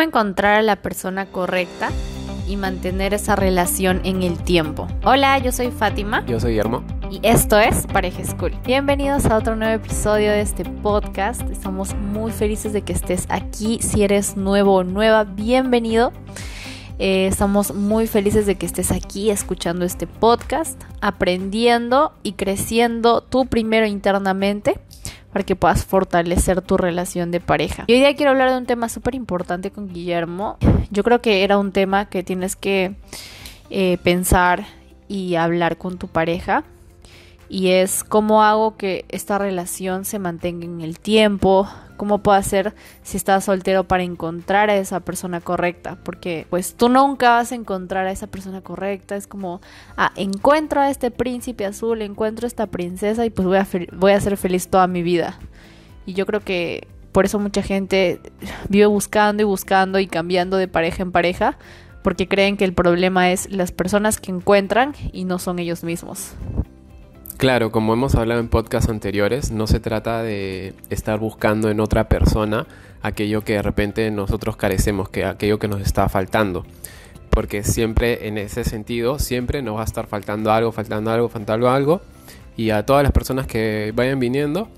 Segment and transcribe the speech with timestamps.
[0.00, 1.90] ¿Cómo encontrar a la persona correcta
[2.48, 4.88] y mantener esa relación en el tiempo?
[5.04, 6.24] Hola, yo soy Fátima.
[6.24, 6.82] Yo soy Guillermo.
[7.10, 8.54] Y esto es Pareja School.
[8.64, 11.42] Bienvenidos a otro nuevo episodio de este podcast.
[11.50, 13.78] Estamos muy felices de que estés aquí.
[13.82, 16.14] Si eres nuevo o nueva, bienvenido.
[16.98, 23.44] Eh, estamos muy felices de que estés aquí escuchando este podcast, aprendiendo y creciendo tú
[23.44, 24.80] primero internamente
[25.32, 27.84] para que puedas fortalecer tu relación de pareja.
[27.86, 30.56] Y hoy día quiero hablar de un tema súper importante con Guillermo.
[30.90, 32.94] Yo creo que era un tema que tienes que
[33.70, 34.66] eh, pensar
[35.08, 36.64] y hablar con tu pareja.
[37.48, 41.68] Y es cómo hago que esta relación se mantenga en el tiempo,
[42.00, 46.88] cómo puedo hacer si estás soltero para encontrar a esa persona correcta, porque pues tú
[46.88, 49.60] nunca vas a encontrar a esa persona correcta, es como,
[49.98, 54.12] ah, encuentro a este príncipe azul, encuentro a esta princesa y pues voy a, voy
[54.12, 55.38] a ser feliz toda mi vida.
[56.06, 58.18] Y yo creo que por eso mucha gente
[58.70, 61.58] vive buscando y buscando y cambiando de pareja en pareja,
[62.02, 66.32] porque creen que el problema es las personas que encuentran y no son ellos mismos.
[67.40, 72.06] Claro, como hemos hablado en podcasts anteriores, no se trata de estar buscando en otra
[72.06, 72.66] persona
[73.00, 76.66] aquello que de repente nosotros carecemos, que aquello que nos está faltando.
[77.30, 81.70] Porque siempre en ese sentido, siempre nos va a estar faltando algo, faltando algo, faltando
[81.70, 82.02] algo.
[82.58, 84.68] Y a todas las personas que vayan viniendo,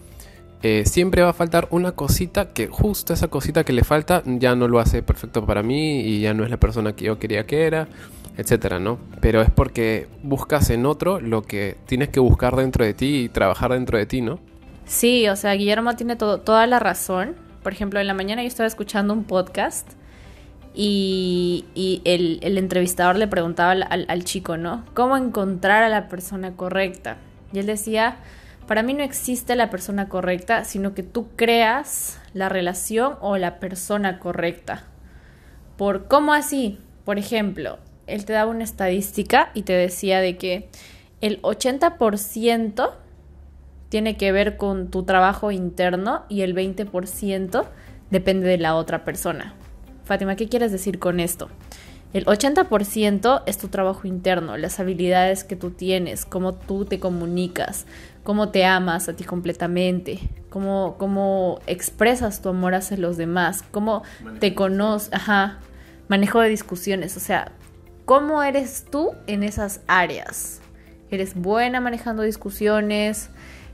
[0.62, 4.54] eh, siempre va a faltar una cosita que justo esa cosita que le falta ya
[4.54, 7.44] no lo hace perfecto para mí y ya no es la persona que yo quería
[7.44, 7.88] que era
[8.36, 8.98] etcétera, ¿no?
[9.20, 13.28] Pero es porque buscas en otro lo que tienes que buscar dentro de ti y
[13.28, 14.40] trabajar dentro de ti, ¿no?
[14.86, 17.36] Sí, o sea, Guillermo tiene toda la razón.
[17.62, 19.92] Por ejemplo, en la mañana yo estaba escuchando un podcast
[20.74, 24.84] y, el, entrevistador le preguntaba al, chico, ¿no?
[24.94, 27.18] ¿Cómo encontrar a la persona correcta?
[27.52, 28.16] Y él decía,
[28.66, 33.60] para mí no existe la persona correcta, sino que tú creas la relación o la
[33.60, 34.84] persona correcta.
[35.76, 36.78] ¿Por cómo así?
[37.04, 40.68] Por ejemplo, él te daba una estadística y te decía de que
[41.20, 42.90] el 80%
[43.88, 47.64] tiene que ver con tu trabajo interno y el 20%
[48.10, 49.54] depende de la otra persona.
[50.04, 51.48] Fátima, ¿qué quieres decir con esto?
[52.12, 57.86] El 80% es tu trabajo interno, las habilidades que tú tienes, cómo tú te comunicas,
[58.22, 60.18] cómo te amas a ti completamente,
[60.50, 64.02] cómo, cómo expresas tu amor hacia los demás, cómo
[64.40, 65.60] te conoces, ajá,
[66.08, 67.52] manejo de discusiones, o sea,
[68.12, 70.60] ¿Cómo eres tú en esas áreas?
[71.10, 73.30] ¿Eres buena manejando discusiones?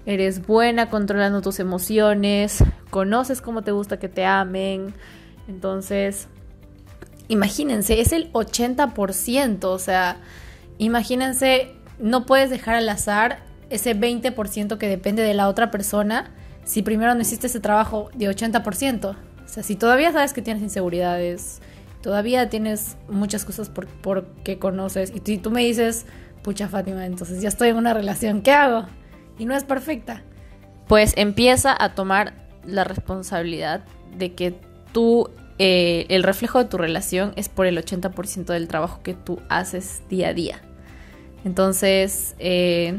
[0.07, 2.63] ¿Eres buena controlando tus emociones?
[2.91, 4.95] ¿Conoces cómo te gusta que te amen?
[5.49, 6.29] Entonces,
[7.27, 10.19] imagínense, es el 80%, o sea,
[10.79, 13.41] imagínense, no puedes dejar al azar
[13.71, 16.31] ese 20% que depende de la otra persona
[16.63, 19.17] si primero no hiciste ese trabajo de 80%.
[19.17, 21.61] O sea, si todavía sabes que tienes inseguridades,
[22.01, 25.13] todavía tienes muchas cosas por, por que conoces.
[25.15, 26.07] Y tú, me dices,
[26.43, 28.87] pucha Fátima, entonces ya estoy en una relación, ¿qué hago?
[29.39, 30.23] Y no es perfecta.
[30.87, 33.85] Pues empieza a tomar la responsabilidad
[34.17, 34.59] de que
[34.93, 39.41] tú, eh, el reflejo de tu relación es por el 80% del trabajo que tú
[39.49, 40.63] haces día a día.
[41.45, 42.99] Entonces, eh,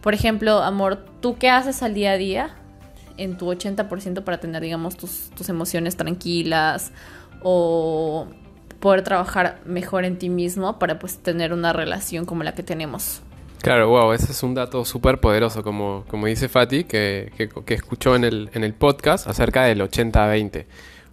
[0.00, 2.56] por ejemplo, amor, ¿tú qué haces al día a día?
[3.16, 6.92] En tu 80% para tener, digamos, tus, tus emociones tranquilas
[7.42, 8.26] o
[8.80, 13.22] poder trabajar mejor en ti mismo para pues tener una relación como la que tenemos.
[13.62, 17.32] Claro, wow, ese es un dato súper poderoso, como, como dice Fati, que,
[17.64, 20.66] que, escuchó en el, en el podcast acerca del 80-20.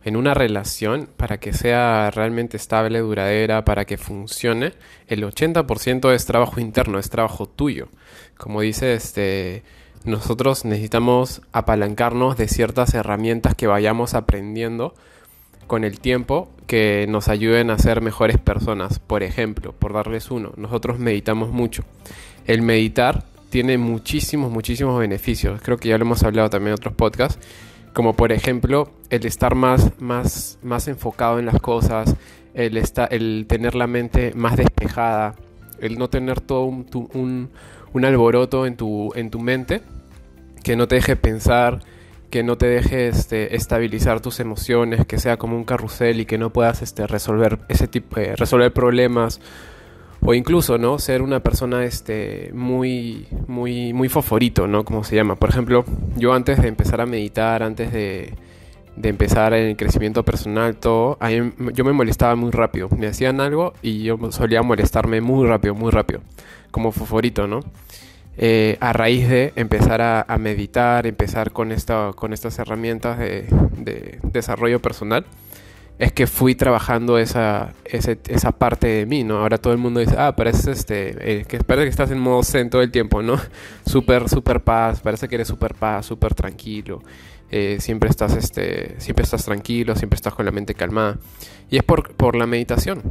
[0.03, 4.73] En una relación, para que sea realmente estable, duradera, para que funcione,
[5.07, 7.89] el 80% es trabajo interno, es trabajo tuyo.
[8.35, 9.61] Como dice, este,
[10.05, 14.95] nosotros necesitamos apalancarnos de ciertas herramientas que vayamos aprendiendo
[15.69, 18.97] con el tiempo que nos ayuden a ser mejores personas.
[18.97, 21.83] Por ejemplo, por darles uno, nosotros meditamos mucho.
[22.47, 25.61] El meditar tiene muchísimos, muchísimos beneficios.
[25.61, 27.39] Creo que ya lo hemos hablado también en otros podcasts.
[27.93, 32.15] Como por ejemplo, el estar más, más, más enfocado en las cosas,
[32.55, 35.35] el, el tener la mente más despejada,
[35.79, 37.49] el no tener todo un,
[37.93, 39.81] un alboroto en tu, en tu mente
[40.63, 41.79] que no te deje pensar,
[42.29, 46.37] que no te deje este, estabilizar tus emociones, que sea como un carrusel y que
[46.37, 49.41] no puedas este, resolver ese tipo, eh, resolver problemas
[50.21, 55.35] o incluso no ser una persona este muy muy muy favorito no como se llama.
[55.35, 55.85] Por ejemplo
[56.17, 58.33] yo antes de empezar a meditar antes de,
[58.95, 61.17] de empezar el crecimiento personal todo
[61.73, 62.89] yo me molestaba muy rápido.
[62.89, 66.21] Me hacían algo y yo solía molestarme muy rápido muy rápido
[66.71, 67.61] como favorito no
[68.41, 74.81] eh, a raíz de empezar a, meditar, empezar con, esta, con estas herramientas de, desarrollo
[74.81, 75.25] personal,
[75.97, 79.39] es que fui trabajando esa, esa parte de mí, ¿no?
[79.39, 82.41] Ahora todo el mundo dice, ah, parece este, eh, que parece que estás en modo
[82.43, 83.37] zen todo el tiempo, ¿no?
[83.85, 87.03] Súper, súper paz, parece que eres súper paz, súper tranquilo.
[87.51, 91.17] Eh, siempre estás, este, siempre estás tranquilo, siempre estás con la mente calmada.
[91.69, 93.01] Y es por, por la meditación,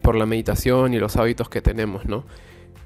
[0.00, 2.24] por la meditación y los hábitos que tenemos, ¿no?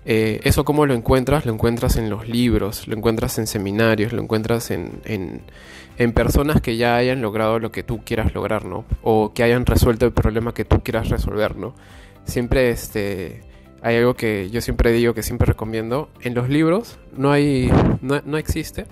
[0.07, 1.47] Eh, ¿Eso cómo lo encuentras?
[1.47, 6.77] Lo encuentras en los libros, lo encuentras en seminarios, lo encuentras en, en, personas que
[6.77, 8.85] ya hayan logrado lo que tú quieras lograr, ¿no?
[9.03, 11.75] O que hayan resuelto el problema que tú quieras resolver, ¿no?
[12.25, 13.43] Siempre este,
[13.83, 16.11] hay algo que yo siempre digo, que siempre recomiendo.
[16.21, 17.71] En los libros no, hay,
[18.03, 18.87] no, no existe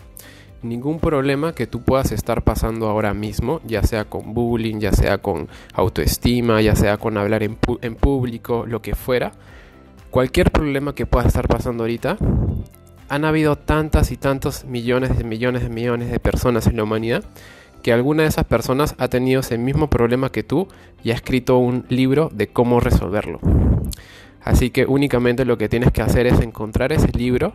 [0.62, 5.18] ningún problema que tú puedas estar pasando ahora mismo, ya sea con bullying, ya sea
[5.18, 9.32] con autoestima, ya sea con hablar en, en público, lo que fuera
[10.12, 12.18] cualquier problema que pueda estar pasando ahorita,
[13.08, 17.24] han habido tantas y tantos millones de millones de millones de personas en la humanidad
[17.82, 20.68] que alguna de esas personas ha tenido ese mismo problema que tú
[21.02, 23.40] y ha escrito un libro de cómo resolverlo.
[24.44, 27.54] Así que únicamente lo que tienes que hacer es encontrar ese libro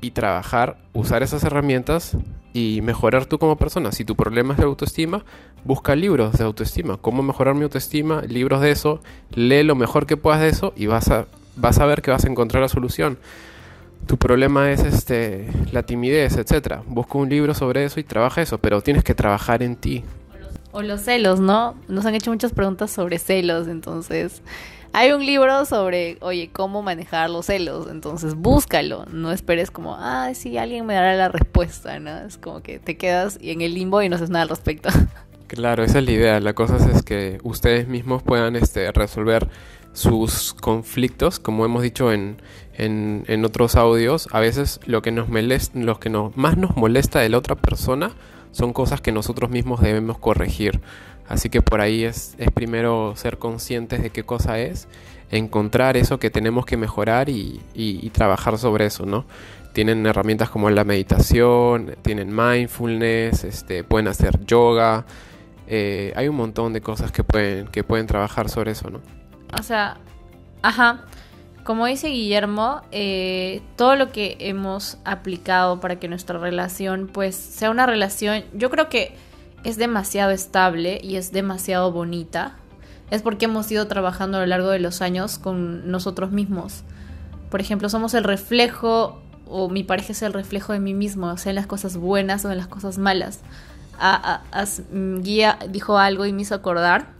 [0.00, 2.16] y trabajar, usar esas herramientas
[2.54, 3.92] y mejorar tú como persona.
[3.92, 5.24] Si tu problema es de autoestima,
[5.62, 6.96] busca libros de autoestima.
[6.96, 8.22] ¿Cómo mejorar mi autoestima?
[8.22, 9.00] Libros de eso,
[9.34, 11.26] lee lo mejor que puedas de eso y vas a
[11.58, 13.18] vas a ver que vas a encontrar la solución.
[14.06, 16.76] Tu problema es este, la timidez, etc.
[16.86, 20.04] Busca un libro sobre eso y trabaja eso, pero tienes que trabajar en ti.
[20.72, 21.74] O los celos, ¿no?
[21.88, 24.42] Nos han hecho muchas preguntas sobre celos, entonces
[24.92, 30.30] hay un libro sobre, oye, cómo manejar los celos, entonces búscalo, no esperes como, ah,
[30.34, 32.18] sí, alguien me dará la respuesta, ¿no?
[32.18, 34.88] Es como que te quedas en el limbo y no haces nada al respecto.
[35.48, 39.48] Claro, esa es la idea, la cosa es, que ustedes mismos puedan este, resolver
[39.92, 42.40] sus conflictos, como hemos dicho en,
[42.78, 47.28] en, otros audios, a veces lo que, nos molesta, lo que más nos molesta de
[47.28, 48.12] la otra persona
[48.52, 50.80] son cosas que nosotros mismos debemos corregir.
[51.28, 54.88] Así que por ahí es, es primero ser conscientes de qué cosa es,
[55.30, 59.26] encontrar eso que tenemos que mejorar y, y, trabajar sobre eso, ¿no?
[59.74, 65.04] Tienen herramientas como la meditación, tienen mindfulness, este, pueden hacer yoga,
[65.66, 69.00] eh, hay un montón de cosas que pueden, que pueden trabajar sobre eso, ¿no?
[69.58, 69.98] O sea,
[70.62, 71.04] ajá.
[71.64, 77.70] Como dice Guillermo, eh, todo lo que hemos aplicado para que nuestra relación pues sea
[77.70, 79.14] una relación, yo creo que
[79.64, 82.56] es demasiado estable y es demasiado bonita.
[83.10, 86.84] Es porque hemos ido trabajando a lo largo de los años con nosotros mismos.
[87.50, 91.50] Por ejemplo, somos el reflejo, o mi pareja es el reflejo de mí mismo, sea
[91.50, 93.40] en las cosas buenas o en las cosas malas.
[94.00, 94.42] A,
[94.92, 97.18] Guía dijo algo y me hizo acordar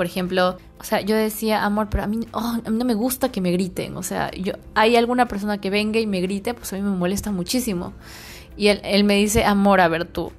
[0.00, 2.94] por ejemplo, o sea, yo decía, amor, pero a mí, oh, a mí no me
[2.94, 3.98] gusta que me griten.
[3.98, 6.96] O sea, yo, hay alguna persona que venga y me grite, pues a mí me
[6.96, 7.92] molesta muchísimo.
[8.56, 10.32] Y él, él me dice, amor, a ver tú,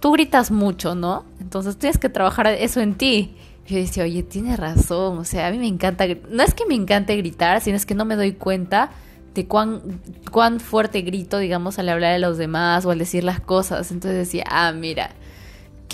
[0.00, 1.26] tú gritas mucho, ¿no?
[1.40, 3.36] Entonces tienes que trabajar eso en ti.
[3.66, 6.74] Yo decía, oye, tiene razón, o sea, a mí me encanta, no es que me
[6.74, 8.92] encante gritar, sino es que no me doy cuenta
[9.34, 10.00] de cuán,
[10.30, 13.90] cuán fuerte grito, digamos, al hablar a los demás o al decir las cosas.
[13.90, 15.10] Entonces decía, ah, mira,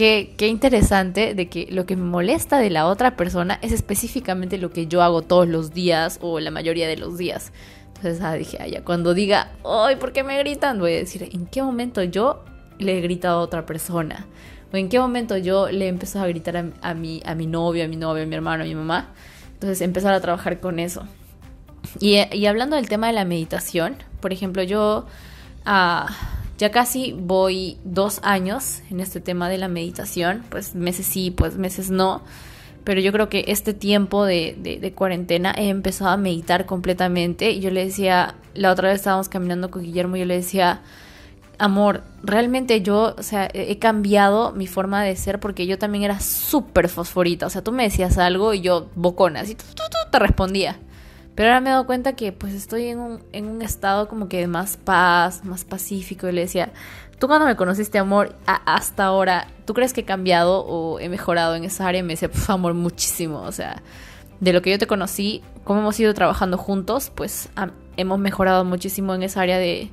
[0.00, 4.70] Qué, interesante de que lo que me molesta de la otra persona es específicamente lo
[4.70, 7.52] que yo hago todos los días o la mayoría de los días.
[7.88, 10.79] Entonces ah, dije, ah, cuando diga, ay, ¿por qué me gritan?
[10.79, 12.43] Voy a decir, ¿en qué momento yo
[12.79, 14.25] le he gritado a otra persona?
[14.73, 17.85] ¿O en qué momento yo le he empezado a gritar a, mi, a mi novio,
[17.85, 19.10] a mi novio, a mi hermano, a mi mamá?
[19.53, 21.05] Entonces empezar a trabajar con eso.
[22.01, 25.05] Y, y hablando del tema de la meditación, por ejemplo, yo...
[25.67, 26.08] Ah,
[26.60, 31.56] ya casi voy dos años en este tema de la meditación, pues meses sí, pues
[31.56, 32.20] meses no,
[32.84, 37.86] pero yo creo que este tiempo de, cuarentena he empezado a meditar completamente yo le
[37.86, 40.82] decía, la otra vez estábamos caminando con Guillermo y yo le decía,
[41.56, 46.20] amor, realmente yo, o sea, he cambiado mi forma de ser porque yo también era
[46.20, 49.64] súper fosforita, o sea, tú me decías algo y yo bocona, así, tú,
[50.12, 50.79] te respondía.
[51.34, 54.29] Pero ahora me he dado cuenta que pues estoy en un, en un estado como
[54.29, 56.29] que de más paz, más pacífico.
[56.29, 56.72] Y le decía,
[57.19, 61.55] tú cuando me conociste, amor, hasta ahora, ¿tú crees que he cambiado o he mejorado
[61.55, 62.01] en esa área?
[62.01, 63.43] Y me decía, pues amor, muchísimo.
[63.43, 63.82] O sea,
[64.41, 67.51] de lo que yo te conocí, como hemos ido trabajando juntos, pues
[67.96, 69.91] hemos mejorado muchísimo en esa área de,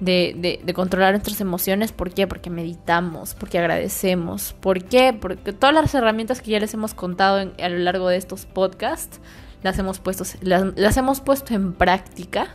[0.00, 1.92] de, de, controlar nuestras emociones.
[1.92, 2.26] ¿Por qué?
[2.26, 4.54] Porque meditamos, porque agradecemos.
[4.60, 5.12] ¿Por qué?
[5.18, 9.20] Porque todas las herramientas que ya les hemos contado a lo largo de estos podcasts
[9.64, 12.48] las hemos puesto, las, hemos puesto en práctica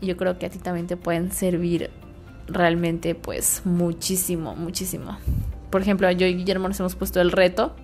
[0.00, 1.90] y yo creo que a ti también te pueden servir
[2.46, 5.18] realmente pues muchísimo, muchísimo.
[5.70, 7.74] Por ejemplo, yo y Guillermo nos hemos puesto el reto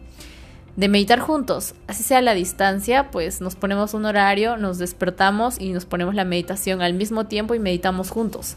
[0.77, 5.61] de meditar juntos, así sea a la distancia, pues nos ponemos un horario, nos despertamos
[5.61, 8.57] y nos ponemos la meditación al mismo tiempo y meditamos juntos.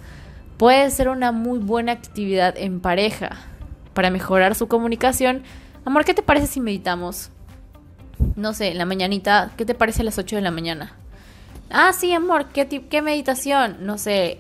[0.58, 3.32] Puede ser una muy buena actividad en pareja
[3.96, 5.41] para mejorar su comunicación,
[5.86, 7.32] amor, ¿qué te parece si meditamos?
[8.36, 10.96] No sé, en la mañanita, ¿qué te parece a las 8 de la mañana?
[11.70, 13.78] Ah, sí, amor, ¿qué, qué meditación?
[13.82, 14.38] No sé,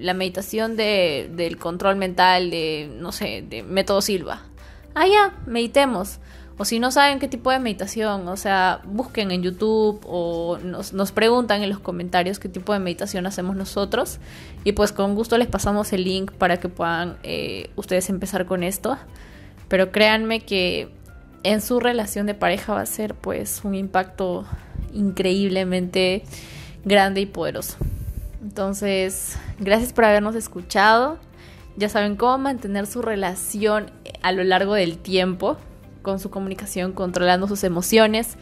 [0.00, 4.42] la meditación de, del control mental de, no sé, de método Silva.
[4.94, 6.18] Ah, ya, meditemos.
[6.58, 10.92] O si no saben qué tipo de meditación, o sea, busquen en YouTube o nos,
[10.92, 14.18] nos, preguntan en los comentarios qué tipo de meditación hacemos nosotros.
[14.62, 18.62] Y pues con gusto les pasamos el link para que puedan eh, ustedes empezar con
[18.62, 18.98] esto.
[19.68, 20.90] Pero créanme que
[21.44, 24.44] en su relación de pareja va a ser pues un impacto
[24.92, 26.24] increíblemente
[26.84, 27.76] grande y poderoso.
[28.42, 31.18] Entonces, gracias por habernos escuchado.
[31.76, 33.90] Ya saben cómo mantener su relación
[34.22, 35.56] a lo largo del tiempo,
[36.02, 38.36] con su comunicación, controlando sus emociones,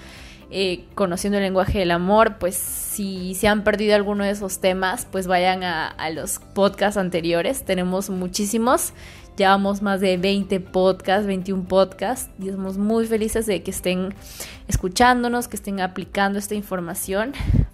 [0.50, 2.38] eh, conociendo el lenguaje del amor.
[2.38, 7.64] Pues si se han perdido alguno de esos temas, pues vayan a, los podcasts anteriores.
[7.64, 8.92] Tenemos muchísimos.
[9.36, 14.14] Llevamos más de 20 podcasts, 21 podcasts y estamos muy felices de que estén
[14.68, 17.32] escuchándonos, que estén aplicando esta información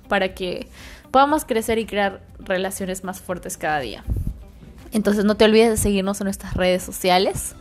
[0.09, 0.69] para que
[1.11, 4.05] podamos crecer y crear relaciones más fuertes cada día.
[4.93, 7.57] Entonces no te olvides de seguirnos en nuestras redes sociales.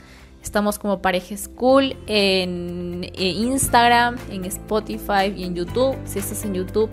[0.45, 5.97] Estamos como Pareja School en, Instagram, en Spotify y en YouTube.
[6.05, 6.91] Si estás en YouTube,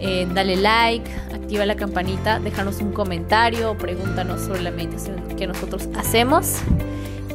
[0.00, 5.88] eh, dale like, activa la campanita, déjanos un comentario, pregúntanos sobre la meditación que nosotros
[5.94, 6.56] hacemos.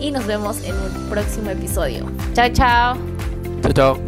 [0.02, 2.06] Y nos vemos en un próximo episodio.
[2.34, 2.98] Chao, chao.
[3.64, 4.07] Chao, chao.